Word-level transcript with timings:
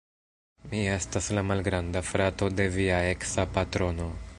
Mi 0.71 0.79
estas 0.93 1.27
la 1.39 1.43
malgranda 1.51 2.03
frato 2.09 2.51
de 2.61 2.69
via 2.79 3.03
eksa 3.15 3.51
patrono 3.59 4.15